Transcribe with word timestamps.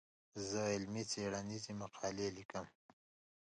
زه 0.47 0.59
علمي 0.73 1.03
څېړنيزه 1.11 1.71
مقاله 1.81 2.27
ليکم. 2.37 2.65